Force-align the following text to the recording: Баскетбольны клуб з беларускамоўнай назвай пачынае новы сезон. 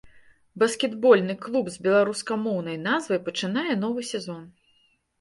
Баскетбольны 0.63 1.35
клуб 1.43 1.69
з 1.75 1.85
беларускамоўнай 1.89 2.83
назвай 2.89 3.23
пачынае 3.31 3.81
новы 3.87 4.01
сезон. 4.13 4.43